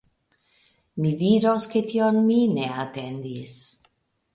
Mi 1.03 1.11
dirus, 1.21 1.69
ke 1.75 1.85
tion 1.93 2.21
mi 2.31 2.41
ne 2.59 2.69
atendis. 2.87 3.65